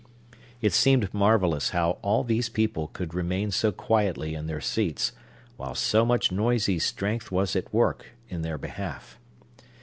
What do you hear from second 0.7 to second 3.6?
seemed marvellous how all these people could remain